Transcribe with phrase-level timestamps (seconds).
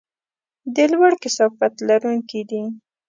[0.75, 2.63] د لوړ کثافت لرونکي دي.